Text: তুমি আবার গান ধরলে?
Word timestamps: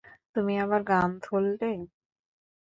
তুমি 0.35 0.53
আবার 0.63 0.81
গান 0.83 1.09
ধরলে? 1.23 1.71